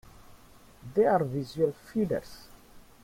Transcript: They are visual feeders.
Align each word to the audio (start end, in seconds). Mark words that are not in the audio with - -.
They 0.95 1.05
are 1.05 1.23
visual 1.23 1.73
feeders. 1.73 2.47